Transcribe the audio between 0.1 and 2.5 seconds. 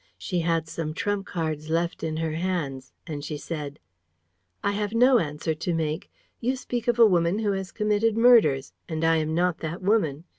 She had some trump cards left in her